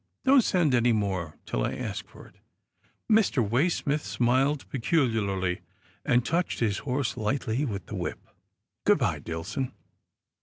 [0.25, 2.37] Don't send any more till I ask for it."
[3.07, 3.47] Mr.
[3.47, 5.61] Waysmith smiled peculiarly,
[6.03, 8.27] and touched his horse lightly with the whip."
[8.87, 9.73] Good bye, Dillson."